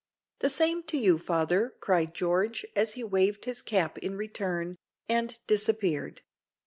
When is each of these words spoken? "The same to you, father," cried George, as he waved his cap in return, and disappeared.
"The 0.39 0.49
same 0.49 0.81
to 0.85 0.97
you, 0.97 1.19
father," 1.19 1.75
cried 1.79 2.15
George, 2.15 2.65
as 2.75 2.93
he 2.93 3.03
waved 3.03 3.45
his 3.45 3.61
cap 3.61 3.99
in 3.99 4.17
return, 4.17 4.75
and 5.07 5.37
disappeared. 5.45 6.21